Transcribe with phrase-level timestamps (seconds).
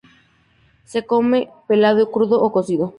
[0.83, 2.89] Se come pelado y crudo o cocido.